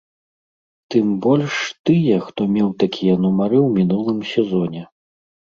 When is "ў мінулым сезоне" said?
3.61-4.83